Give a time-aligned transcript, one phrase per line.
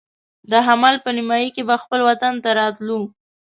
[0.51, 2.99] د حمل په نیمایي کې به خپل وطن ته راتلو.